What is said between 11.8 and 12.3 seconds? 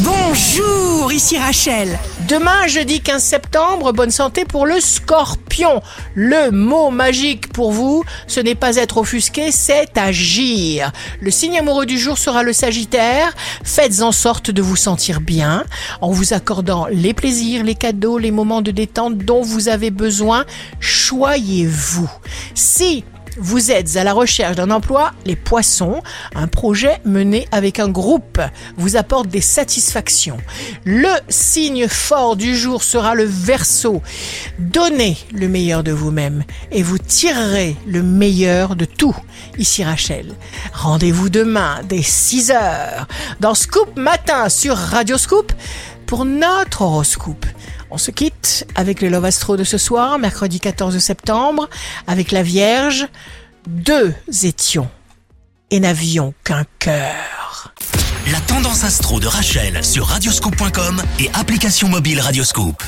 du jour